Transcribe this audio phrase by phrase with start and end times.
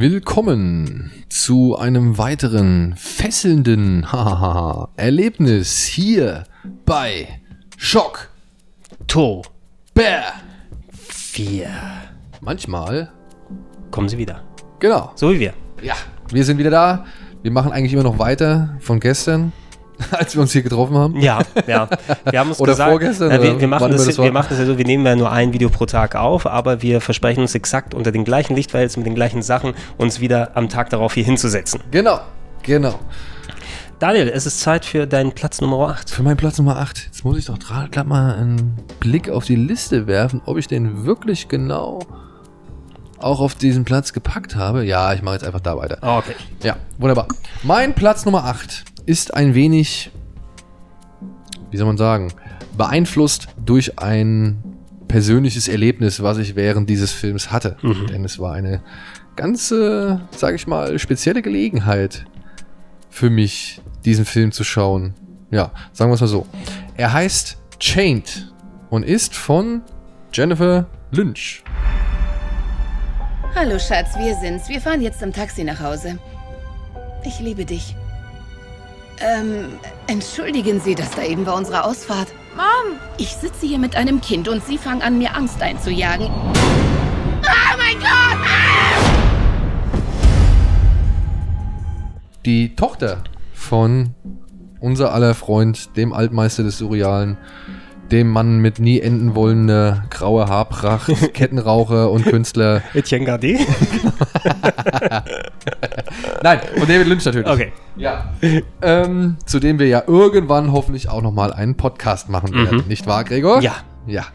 [0.00, 4.06] Willkommen zu einem weiteren fesselnden
[4.96, 6.44] Erlebnis hier
[6.86, 7.40] bei
[7.76, 8.28] Schock
[9.08, 9.42] To
[9.94, 10.22] Bär.
[10.92, 11.68] 4.
[12.40, 13.10] Manchmal,
[13.90, 14.44] Kommen Sie wieder.
[14.78, 15.10] genau.
[15.16, 15.54] So wie wir.
[15.82, 15.94] Ja,
[16.30, 17.04] wir sind wieder da.
[17.42, 19.52] Wir machen eigentlich immer noch weiter von gestern,
[20.10, 21.20] als wir uns hier getroffen haben.
[21.20, 21.88] Ja, ja.
[22.30, 24.58] Wir haben uns Oder gesagt, vorgestern, äh, wir, wir, machen das, das wir machen das
[24.58, 27.54] ja so, wir nehmen ja nur ein Video pro Tag auf, aber wir versprechen uns
[27.54, 31.24] exakt unter den gleichen Lichtverhältnissen, mit den gleichen Sachen, uns wieder am Tag darauf hier
[31.24, 31.80] hinzusetzen.
[31.90, 32.20] Genau,
[32.62, 32.98] genau.
[33.98, 36.08] Daniel, es ist Zeit für deinen Platz Nummer 8.
[36.10, 37.06] Für meinen Platz Nummer 8.
[37.06, 41.04] Jetzt muss ich doch gerade mal einen Blick auf die Liste werfen, ob ich den
[41.04, 41.98] wirklich genau
[43.18, 44.84] auch auf diesen Platz gepackt habe.
[44.84, 45.98] Ja, ich mache jetzt einfach da weiter.
[46.02, 46.36] Oh, okay.
[46.62, 47.26] Ja, wunderbar.
[47.64, 50.10] Mein Platz Nummer 8 ist ein wenig,
[51.70, 52.30] wie soll man sagen,
[52.76, 54.62] beeinflusst durch ein
[55.08, 57.78] persönliches Erlebnis, was ich während dieses Films hatte.
[57.82, 58.82] Denn es war eine
[59.34, 62.26] ganze, sage ich mal, spezielle Gelegenheit
[63.08, 65.14] für mich, diesen Film zu schauen.
[65.50, 66.46] Ja, sagen wir es mal so.
[66.94, 68.52] Er heißt Chained
[68.90, 69.80] und ist von
[70.34, 71.64] Jennifer Lynch.
[73.54, 74.68] Hallo Schatz, wir sind's.
[74.68, 76.18] Wir fahren jetzt im Taxi nach Hause.
[77.24, 77.96] Ich liebe dich.
[79.20, 82.28] Ähm, entschuldigen Sie, das da eben war unsere Ausfahrt.
[82.56, 82.98] Mom!
[83.18, 86.26] Ich sitze hier mit einem Kind und Sie fangen an, mir Angst einzujagen.
[86.26, 88.18] Oh mein Gott!
[92.48, 93.18] die Tochter
[93.52, 94.14] von
[94.80, 97.36] unser aller Freund, dem Altmeister des Surrealen,
[98.10, 102.82] dem Mann mit nie enden wollender graue Haarpracht, Kettenraucher und Künstler.
[102.94, 103.60] Etienne Gardet?
[106.42, 107.48] Nein, von David Lynch natürlich.
[107.48, 107.72] Okay.
[107.96, 108.32] Ja.
[108.82, 112.84] Ähm, zu dem wir ja irgendwann hoffentlich auch nochmal einen Podcast machen werden.
[112.88, 113.60] Nicht wahr, Gregor?
[113.60, 113.76] Ja.
[114.06, 114.26] Ja.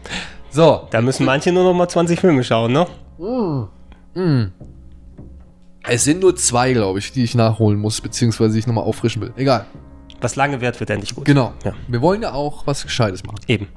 [0.50, 0.86] So.
[0.90, 2.86] Da müssen manche nur noch mal 20 Filme schauen, ne?
[5.86, 9.32] Es sind nur zwei, glaube ich, die ich nachholen muss, beziehungsweise ich nochmal auffrischen will.
[9.36, 9.66] Egal.
[10.20, 11.24] Was lange währt, wird endlich gut.
[11.24, 11.52] Genau.
[11.64, 11.72] Ja.
[11.88, 13.40] Wir wollen ja auch was Gescheites machen.
[13.46, 13.68] Eben.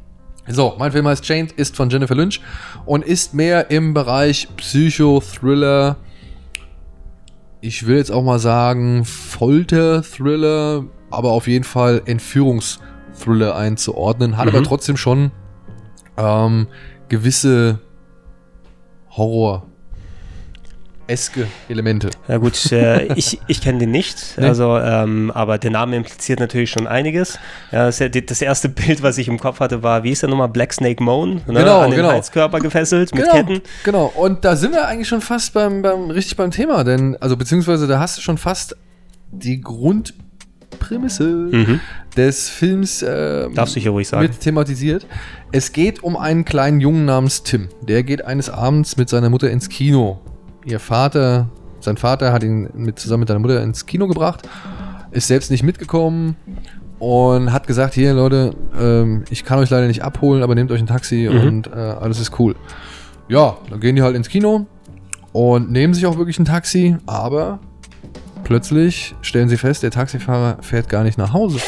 [0.48, 2.40] So, mein Film heißt Chained, ist von Jennifer Lynch
[2.86, 5.98] und ist mehr im Bereich Psycho-Thriller.
[7.62, 14.38] Ich will jetzt auch mal sagen Folter-Thriller, aber auf jeden Fall Entführungsthriller einzuordnen.
[14.38, 15.32] Hat aber trotzdem schon
[16.18, 16.68] ähm,
[17.10, 17.80] gewisse
[19.10, 19.66] Horror.
[21.08, 22.10] Eske Elemente.
[22.28, 24.46] Ja gut, äh, ich, ich kenne den nicht, Nee.
[24.46, 27.40] also, ähm, aber der Name impliziert natürlich schon einiges.
[27.72, 30.50] Ja, das, das erste Bild, was ich im Kopf hatte, war, wie ist der nochmal,
[30.50, 31.42] Black Snake Moan, ne?
[31.48, 32.12] Genau, an den genau.
[32.12, 33.62] Heizkörper gefesselt mit genau, Ketten.
[33.84, 37.38] Genau, und da sind wir eigentlich schon fast beim, beim richtig beim Thema, denn, also
[37.38, 38.76] beziehungsweise da hast du schon fast
[39.32, 41.80] die Grundprämisse
[42.16, 44.24] des Films ähm, Darfst du hier ruhig sagen.
[44.24, 45.06] mit thematisiert.
[45.52, 47.70] Es geht um einen kleinen Jungen namens Tim.
[47.82, 50.20] Der geht eines Abends mit seiner Mutter ins Kino.
[50.68, 51.48] Ihr Vater,
[51.80, 54.48] sein Vater hat ihn mit, zusammen mit seiner Mutter ins Kino gebracht,
[55.12, 56.36] ist selbst nicht mitgekommen
[57.00, 60.82] und hat gesagt, hier Leute, ähm, ich kann euch leider nicht abholen, aber nehmt euch
[60.82, 62.56] ein Taxi und äh, alles ist cool.
[63.30, 64.66] Ja, dann gehen die halt ins Kino
[65.32, 67.60] und nehmen sich auch wirklich ein Taxi, aber
[68.44, 71.60] plötzlich stellen sie fest, der Taxifahrer fährt gar nicht nach Hause,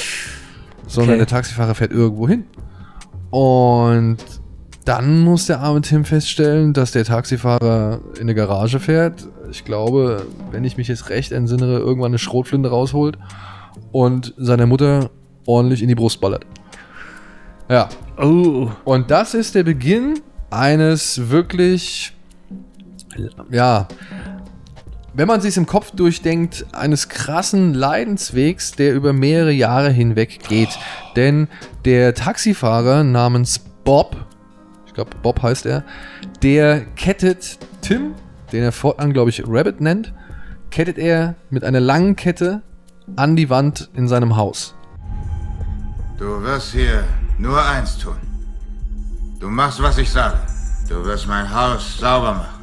[0.87, 1.17] sondern Okay.
[1.19, 2.43] der Taxifahrer fährt irgendwo hin.
[3.29, 4.17] Und
[4.89, 9.27] dann muss der arme Tim feststellen, dass der Taxifahrer in eine Garage fährt.
[9.51, 13.19] Ich glaube, wenn ich mich jetzt recht entsinnere, irgendwann eine Schrotflinte rausholt
[13.91, 15.11] und seiner Mutter
[15.45, 16.43] ordentlich in die Brust ballert.
[17.69, 17.87] Ja,
[18.21, 22.11] Oh, und das ist der Beginn eines wirklich,
[23.49, 23.87] ja,
[25.13, 30.77] wenn man sich im Kopf durchdenkt, eines krassen Leidenswegs, der über mehrere Jahre hinweg geht.
[31.15, 31.47] Denn
[31.85, 34.17] der Taxifahrer namens Bob,
[34.99, 35.83] glaube Bob heißt er,
[36.43, 38.15] der kettet Tim,
[38.51, 40.13] den er fortan, glaube ich, Rabbit nennt,
[40.71, 42.61] kettet er mit einer langen Kette
[43.15, 44.75] an die Wand in seinem Haus.
[46.17, 47.05] Du wirst hier
[47.37, 48.17] nur eins tun.
[49.39, 50.37] Du machst, was ich sage.
[50.89, 52.59] Du wirst mein Haus sauber machen.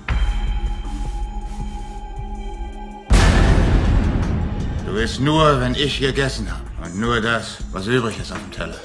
[4.85, 6.61] Du isst nur, wenn ich gegessen habe.
[6.85, 8.81] Und nur das, was übrig ist auf dem Teller.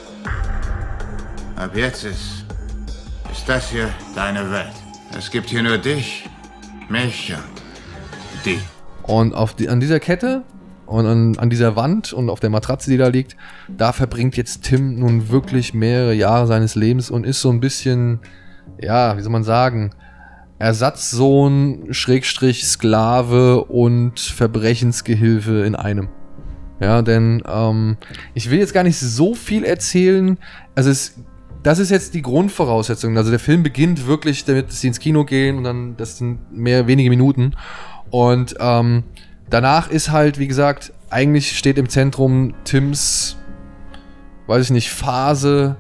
[1.57, 2.45] Ab jetzt ist,
[3.31, 4.74] ist das hier deine Welt.
[5.18, 6.30] Es gibt hier nur dich,
[6.89, 8.60] mich und die.
[9.04, 10.44] Und auf die, an dieser Kette
[10.86, 13.38] und an, an dieser Wand und auf der Matratze, die da liegt,
[13.69, 18.19] da verbringt jetzt Tim nun wirklich mehrere Jahre seines Lebens und ist so ein bisschen,
[18.80, 19.92] ja, wie soll man sagen,
[20.60, 26.10] Ersatzsohn, Schrägstrich, Sklave und Verbrechensgehilfe in einem.
[26.80, 27.98] Ja, denn ähm,
[28.33, 30.38] ich will jetzt gar nicht so viel erzählen.
[30.75, 31.16] Also es,
[31.63, 33.18] das ist jetzt die Grundvoraussetzung.
[33.18, 36.52] Also der Film beginnt wirklich damit, dass sie ins Kino gehen und dann, das sind
[36.52, 37.56] mehr wenige Minuten.
[38.10, 39.04] Und ähm,
[39.50, 43.38] danach ist halt, wie gesagt, eigentlich steht im Zentrum Tims,
[44.48, 45.78] weiß ich nicht, Phase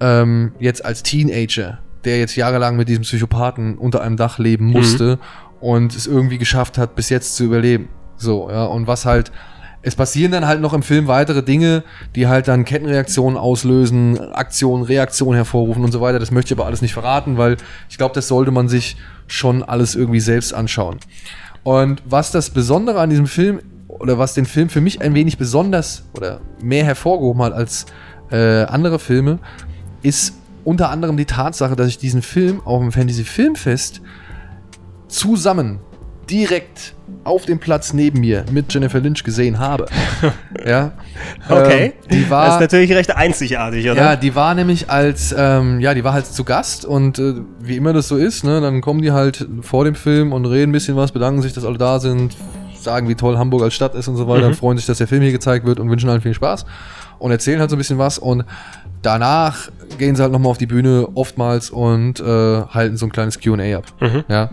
[0.00, 5.16] ähm, jetzt als Teenager, der jetzt jahrelang mit diesem Psychopathen unter einem Dach leben musste
[5.16, 5.68] mhm.
[5.68, 7.88] und es irgendwie geschafft hat, bis jetzt zu überleben.
[8.16, 9.32] So, ja, und was halt
[9.84, 11.84] es passieren dann halt noch im Film weitere Dinge,
[12.14, 16.18] die halt dann Kettenreaktionen auslösen, Aktionen, Reaktionen hervorrufen und so weiter.
[16.18, 17.58] Das möchte ich aber alles nicht verraten, weil
[17.90, 18.96] ich glaube, das sollte man sich
[19.26, 20.98] schon alles irgendwie selbst anschauen.
[21.62, 25.36] Und was das Besondere an diesem Film oder was den Film für mich ein wenig
[25.36, 27.86] besonders oder mehr hervorgehoben hat als
[28.30, 29.38] äh, andere Filme,
[30.02, 30.34] ist
[30.64, 34.00] unter anderem die Tatsache, dass ich diesen Film auf dem Fantasy Filmfest
[35.08, 35.80] zusammen
[36.30, 36.94] direkt
[37.24, 39.86] auf dem Platz neben mir mit Jennifer Lynch gesehen habe.
[40.66, 40.92] ja.
[41.48, 41.86] Okay.
[41.86, 43.96] Ähm, die war, das ist natürlich recht einzigartig, oder?
[43.96, 47.76] Ja, die war nämlich als, ähm, ja, die war halt zu Gast und äh, wie
[47.76, 50.72] immer das so ist, ne, dann kommen die halt vor dem Film und reden ein
[50.72, 52.36] bisschen was, bedanken sich, dass alle da sind,
[52.80, 54.54] sagen, wie toll Hamburg als Stadt ist und so weiter, mhm.
[54.54, 56.66] freuen sich, dass der Film hier gezeigt wird und wünschen allen viel Spaß
[57.18, 58.44] und erzählen halt so ein bisschen was und
[59.02, 62.24] danach gehen sie halt nochmal auf die Bühne oftmals und äh,
[62.66, 63.84] halten so ein kleines Q&A ab.
[64.00, 64.24] Mhm.
[64.28, 64.50] Ja.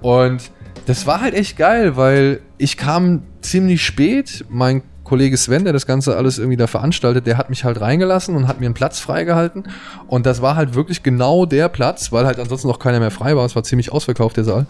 [0.00, 0.50] Und
[0.90, 4.44] das war halt echt geil, weil ich kam ziemlich spät.
[4.48, 8.34] Mein Kollege Sven, der das Ganze alles irgendwie da veranstaltet, der hat mich halt reingelassen
[8.34, 9.68] und hat mir einen Platz freigehalten.
[10.08, 13.36] Und das war halt wirklich genau der Platz, weil halt ansonsten noch keiner mehr frei
[13.36, 13.44] war.
[13.44, 14.66] Es war ziemlich ausverkauft, der Saal.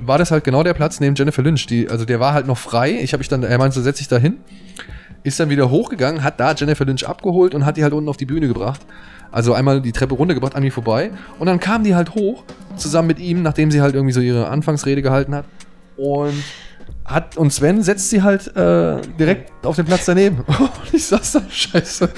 [0.00, 1.66] War das halt genau der Platz neben Jennifer Lynch.
[1.66, 2.98] Die, also der war halt noch frei.
[3.02, 4.38] Ich habe mich dann, er meinte, so setz dich da hin.
[5.22, 8.16] Ist dann wieder hochgegangen, hat da Jennifer Lynch abgeholt und hat die halt unten auf
[8.16, 8.80] die Bühne gebracht.
[9.30, 11.10] Also einmal die Treppe runtergebracht an mir vorbei.
[11.38, 12.42] Und dann kam die halt hoch,
[12.76, 15.44] zusammen mit ihm, nachdem sie halt irgendwie so ihre Anfangsrede gehalten hat.
[15.96, 16.42] Und
[17.10, 20.44] hat, und Sven setzt sie halt äh, direkt auf den Platz daneben.
[20.46, 22.08] und ich saß da, scheiße.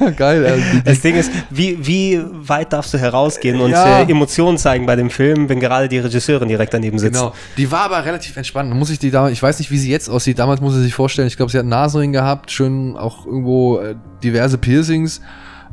[0.00, 0.46] Ja, geil.
[0.46, 4.00] Also, das Ding ist, wie, wie weit darfst du herausgehen und ja.
[4.00, 7.14] äh, Emotionen zeigen bei dem Film, wenn gerade die Regisseurin direkt daneben sitzt?
[7.14, 7.34] Genau.
[7.56, 8.74] Die war aber relativ entspannt.
[8.74, 10.38] Muss ich die damals, ich weiß nicht, wie sie jetzt aussieht.
[10.38, 13.78] Damals muss sie sich vorstellen, ich glaube, sie hat einen Nasenring gehabt, schön auch irgendwo
[13.78, 15.20] äh, diverse Piercings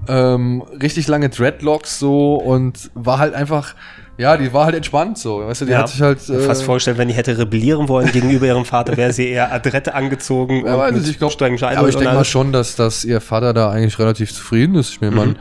[0.08, 3.76] ähm, richtig lange Dreadlocks so und war halt einfach,
[4.18, 5.46] ja, die war halt entspannt so.
[5.46, 6.28] Weißt du, die ja, hat sich halt.
[6.28, 9.94] Äh, fast vorstellen, wenn die hätte rebellieren wollen gegenüber ihrem Vater, wäre sie eher adrette
[9.94, 10.66] angezogen.
[10.66, 13.70] Ja, und mit ich glaube, aber ich denke mal schon, dass, dass ihr Vater da
[13.70, 14.90] eigentlich relativ zufrieden ist.
[14.90, 15.18] Ich mir, mhm.
[15.18, 15.36] man,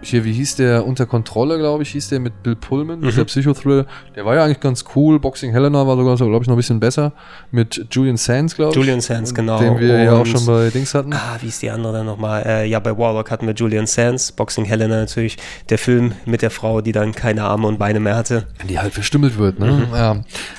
[0.00, 3.14] hier, wie hieß der, Unter Kontrolle, glaube ich, hieß der mit Bill Pullman, mhm.
[3.14, 3.86] der Psychothriller.
[4.14, 5.18] Der war ja eigentlich ganz cool.
[5.18, 7.12] Boxing Helena war sogar, glaube ich, noch ein bisschen besser.
[7.50, 8.76] Mit Julian Sands, glaube ich.
[8.76, 9.58] Julian Sands, genau.
[9.58, 11.12] Den wir Und, ja auch schon bei Dings hatten.
[11.12, 12.44] Ah, wie ist die andere denn nochmal?
[12.46, 15.36] Äh, ja, bei Warlock hatten wir Julian Sands, Boxing Helena natürlich.
[15.68, 18.46] Der Film mit der Frau, die dann keine Arme und Beine mehr hatte.
[18.68, 19.86] Die halt verstümmelt wird, ne?
[19.88, 19.94] Mhm.
[19.94, 20.16] Ja.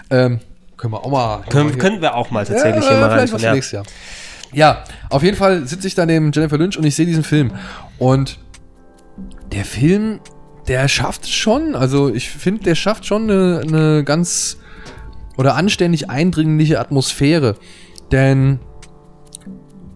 [0.09, 0.39] Ähm,
[0.75, 1.41] können wir auch mal.
[1.49, 3.31] Können, können wir auch mal tatsächlich ja, hier mal rein.
[3.31, 3.53] Was ja.
[3.53, 3.83] Nächstes Jahr.
[4.51, 7.51] Ja, auf jeden Fall sitze ich da neben Jennifer Lynch und ich sehe diesen Film.
[7.99, 8.39] Und
[9.51, 10.19] der Film,
[10.67, 11.75] der schafft es schon.
[11.75, 14.57] Also ich finde, der schafft schon eine, eine ganz
[15.37, 17.55] oder anständig eindringliche Atmosphäre.
[18.11, 18.59] Denn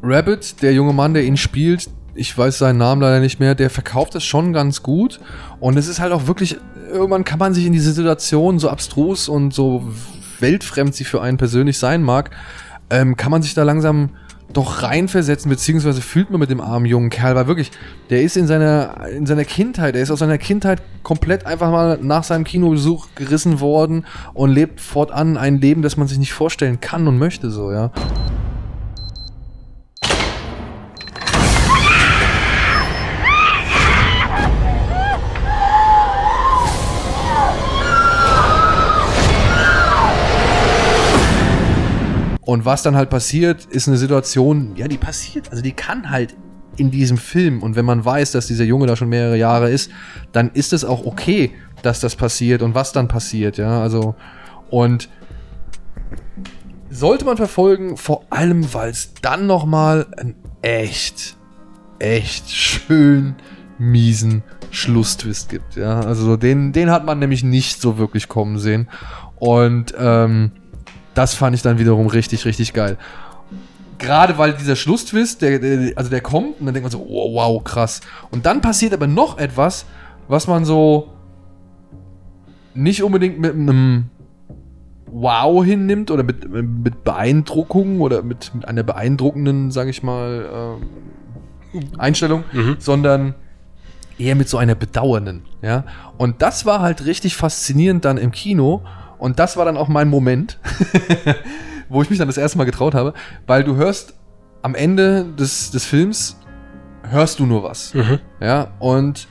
[0.02, 3.70] Rabbit, der junge Mann, der ihn spielt, ich weiß seinen Namen leider nicht mehr, der
[3.70, 5.20] verkauft das schon ganz gut.
[5.60, 6.58] Und es ist halt auch wirklich,
[6.92, 9.92] irgendwann kann man sich in diese Situation, so abstrus und so
[10.40, 12.32] weltfremd sie für einen persönlich sein mag,
[12.90, 14.12] ähm, kann man sich da langsam
[14.52, 17.72] doch reinversetzen, beziehungsweise fühlt man mit dem armen jungen Kerl, weil wirklich,
[18.10, 21.98] der ist in seiner, in seiner Kindheit, er ist aus seiner Kindheit komplett einfach mal
[22.02, 26.82] nach seinem Kinobesuch gerissen worden und lebt fortan ein Leben, das man sich nicht vorstellen
[26.82, 27.92] kann und möchte, so, ja.
[42.54, 46.36] Und was dann halt passiert, ist eine Situation, ja, die passiert, also die kann halt
[46.78, 47.64] in diesem Film.
[47.64, 49.90] Und wenn man weiß, dass dieser Junge da schon mehrere Jahre ist,
[50.34, 51.50] dann ist es auch okay,
[51.82, 53.82] dass das passiert und was dann passiert, ja.
[53.82, 54.14] Also,
[54.70, 55.10] und
[56.92, 61.36] sollte man verfolgen, vor allem, weil es dann nochmal einen echt,
[61.98, 63.34] echt schön
[63.80, 66.02] miesen Schlusstwist gibt, ja.
[66.02, 68.90] Also den, den hat man nämlich nicht so wirklich kommen sehen.
[69.38, 70.52] Und ähm,
[71.14, 72.98] das fand ich dann wiederum richtig, richtig geil.
[74.00, 77.36] Gerade weil dieser Schlusstwist, der, der, also der kommt und dann denkt man so, oh,
[77.36, 78.02] wow, krass.
[78.32, 79.86] Und dann passiert aber noch etwas,
[80.28, 81.10] was man so
[82.74, 84.06] nicht unbedingt mit einem
[85.16, 90.80] Wow hinnimmt oder mit, mit Beeindruckung oder mit, mit einer beeindruckenden, sage ich mal,
[91.74, 92.78] ähm, Einstellung, Mhm.
[92.80, 93.36] sondern
[94.18, 95.44] eher mit so einer bedauernden.
[95.62, 95.86] Ja?
[96.18, 98.82] Und das war halt richtig faszinierend dann im Kino.
[99.24, 100.60] Und das war dann auch mein Moment,
[101.88, 103.14] wo ich mich dann das erste Mal getraut habe,
[103.48, 104.16] weil du hörst
[104.62, 106.38] am Ende des, des Films,
[107.10, 107.94] hörst du nur was.
[107.94, 108.20] Mhm.
[108.42, 109.30] Ja, und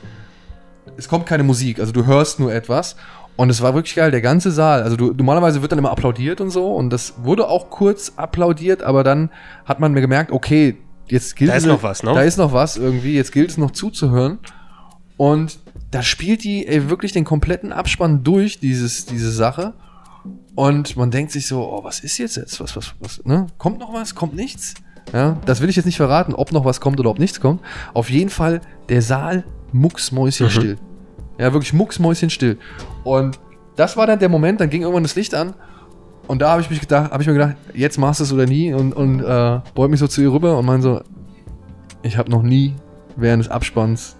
[0.96, 2.96] es kommt keine Musik, also du hörst nur etwas.
[3.36, 4.82] Und es war wirklich geil, der ganze Saal.
[4.82, 6.74] Also du, normalerweise wird dann immer applaudiert und so.
[6.74, 9.28] Und das wurde auch kurz applaudiert, aber dann
[9.66, 12.14] hat man mir gemerkt, okay, jetzt gilt Da ist es- noch was, ne?
[12.14, 14.38] Da ist noch was irgendwie, jetzt gilt es noch zuzuhören.
[15.18, 15.58] Und
[15.92, 19.74] da spielt die ey, wirklich den kompletten Abspann durch, dieses, diese Sache.
[20.54, 22.60] Und man denkt sich so, oh, was ist jetzt jetzt?
[22.60, 23.46] Was, was, was, ne?
[23.58, 24.14] Kommt noch was?
[24.14, 24.74] Kommt nichts?
[25.12, 27.60] Ja, das will ich jetzt nicht verraten, ob noch was kommt oder ob nichts kommt.
[27.92, 30.78] Auf jeden Fall, der Saal mucksmäuschenstill.
[31.38, 32.58] Ja, wirklich mucksmäuschenstill.
[33.04, 33.38] Und
[33.76, 35.54] das war dann der Moment, dann ging irgendwann das Licht an.
[36.26, 38.46] Und da habe ich mich gedacht, habe ich mir gedacht, jetzt machst du es oder
[38.46, 38.72] nie.
[38.72, 41.02] Und, und äh, beug mich so zu ihr rüber und mein so,
[42.02, 42.74] ich habe noch nie
[43.16, 44.16] während des Abspanns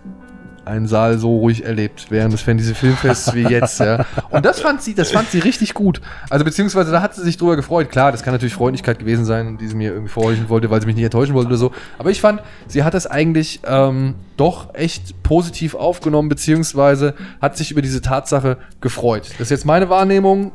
[0.65, 4.05] einen Saal so ruhig erlebt, während des Fantasy Filmfests wie jetzt, ja.
[4.31, 6.01] Und das fand sie, das fand sie richtig gut.
[6.31, 7.91] Also beziehungsweise da hat sie sich drüber gefreut.
[7.91, 10.87] Klar, das kann natürlich Freundlichkeit gewesen sein, die sie mir irgendwie vorlegen wollte, weil sie
[10.87, 11.73] mich nicht enttäuschen wollte oder so.
[11.99, 17.71] Aber ich fand, sie hat das eigentlich ähm, doch echt positiv aufgenommen, beziehungsweise hat sich
[17.71, 19.31] über diese Tatsache gefreut.
[19.33, 20.53] Das ist jetzt meine Wahrnehmung.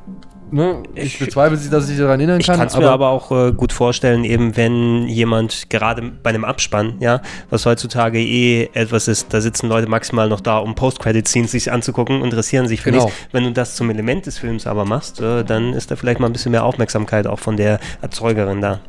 [0.49, 0.83] Ne?
[0.95, 2.57] Ich, bezweifle sie, dass ich sich daran erinnern Ich kann.
[2.57, 6.93] kann es mir aber auch äh, gut vorstellen, eben wenn jemand gerade bei einem Abspann,
[7.01, 11.69] ja, was heutzutage eh etwas ist, da sitzen Leute maximal noch da, um Post-Credit-Scenes sich
[11.71, 13.05] anzugucken, interessieren sich für Genau.
[13.05, 13.19] nichts.
[13.33, 16.27] Wenn du das zum Element des Films aber machst, äh, dann ist da vielleicht mal
[16.27, 18.79] ein bisschen mehr Aufmerksamkeit auch von der Erzeugerin da.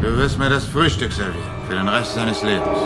[0.00, 1.34] Du wirst mir das Frühstück servieren.
[1.68, 2.78] Für den Rest deines Lebens.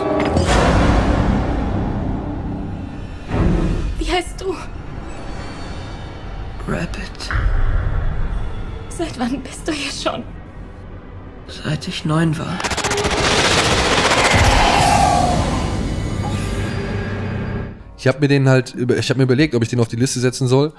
[3.99, 4.55] Wie heißt du?
[6.67, 7.29] Rabbit,
[8.89, 10.23] Seit wann bist du hier schon?
[11.47, 12.57] seit ich neun war.
[17.97, 20.19] Ich habe mir den halt, ich habe mir überlegt, ob ich den auf die Liste
[20.19, 20.73] setzen soll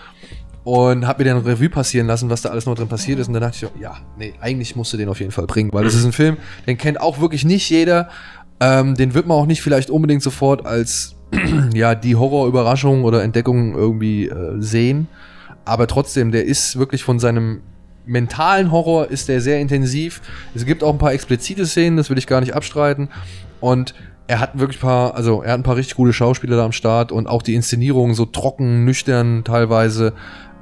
[0.65, 3.29] und habe mir dann Revue passieren lassen, was da alles noch drin passiert ist.
[3.29, 5.85] Und dann dachte ich, ja, nee, eigentlich musst du den auf jeden Fall bringen, weil
[5.85, 8.09] das ist ein Film, den kennt auch wirklich nicht jeder.
[8.61, 11.17] Ähm, den wird man auch nicht vielleicht unbedingt sofort als
[11.75, 15.09] ja die Horrorüberraschung oder Entdeckung irgendwie äh, sehen.
[15.65, 17.61] Aber trotzdem, der ist wirklich von seinem
[18.07, 20.21] mentalen Horror ist der sehr intensiv.
[20.55, 23.09] Es gibt auch ein paar explizite Szenen, das will ich gar nicht abstreiten.
[23.61, 23.95] Und
[24.27, 26.73] er hat wirklich ein paar, also er hat ein paar richtig gute Schauspieler da am
[26.73, 30.13] Start und auch die Inszenierung so trocken, nüchtern teilweise.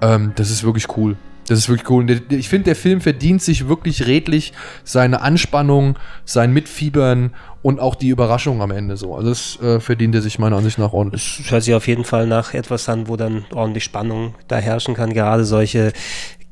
[0.01, 1.17] Ähm, das ist wirklich cool.
[1.49, 2.07] Das ist wirklich cool.
[2.31, 4.53] Ich finde, der Film verdient sich wirklich redlich
[4.85, 9.15] seine Anspannung, sein Mitfiebern und auch die Überraschung am Ende so.
[9.15, 11.41] Also das äh, verdient er sich meiner Ansicht nach ordentlich.
[11.45, 14.95] Es hört sich auf jeden Fall nach etwas an, wo dann ordentlich Spannung da herrschen
[14.95, 15.93] kann, gerade solche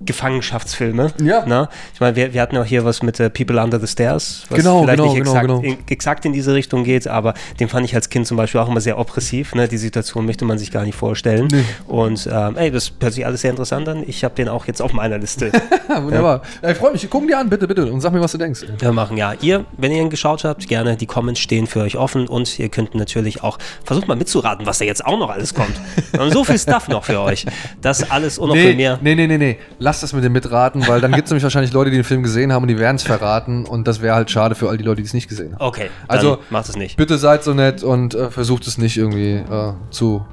[0.01, 1.13] Gefangenschaftsfilme.
[1.23, 1.45] Ja.
[1.47, 1.69] Na?
[1.95, 4.45] Ich meine, wir, wir hatten ja auch hier was mit äh, People Under the Stairs,
[4.49, 5.61] was Genau, vielleicht genau, nicht genau, exakt, genau.
[5.61, 8.69] In, exakt in diese Richtung geht, aber den fand ich als Kind zum Beispiel auch
[8.69, 9.55] immer sehr oppressiv.
[9.55, 9.69] Ne?
[9.69, 11.49] Die Situation möchte man sich gar nicht vorstellen.
[11.51, 11.65] Nee.
[11.87, 14.03] Und ähm, ey, das hört sich alles sehr interessant an.
[14.07, 15.53] Ich habe den auch jetzt auf meiner Liste.
[15.89, 16.43] Wunderbar.
[16.63, 16.71] Ja.
[16.71, 17.07] Ich freue mich.
[17.11, 17.91] Guck dir an, bitte, bitte.
[17.93, 18.65] Und sag mir, was du denkst.
[18.79, 19.35] Wir machen ja.
[19.43, 22.69] Ihr, wenn ihr ihn geschaut habt, gerne die Comments stehen für euch offen und ihr
[22.69, 25.73] könnt natürlich auch versucht mal mitzuraten, was da jetzt auch noch alles kommt.
[26.13, 27.45] Wir haben so viel Stuff noch für euch.
[27.83, 28.99] Das alles und noch viel Nee, mehr.
[29.03, 29.59] nee, nee, nee, nee.
[29.91, 32.23] Lass das mit dem mitraten, weil dann gibt es nämlich wahrscheinlich Leute, die den Film
[32.23, 34.85] gesehen haben und die werden es verraten und das wäre halt schade für all die
[34.85, 35.67] Leute, die es nicht gesehen haben.
[35.67, 36.97] Okay, Also, macht es nicht.
[36.97, 40.25] Bitte seid so nett und äh, versucht es nicht irgendwie äh, zu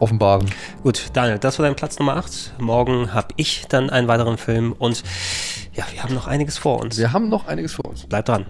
[0.00, 0.44] offenbaren.
[0.82, 2.56] Gut, Daniel, das war dein Platz Nummer 8.
[2.58, 5.02] Morgen habe ich dann einen weiteren Film und
[5.72, 6.98] ja, wir haben noch einiges vor uns.
[6.98, 8.04] Wir haben noch einiges vor uns.
[8.04, 8.44] Bleibt dran.